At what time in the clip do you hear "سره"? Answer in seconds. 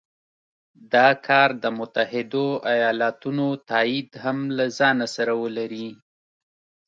5.15-5.33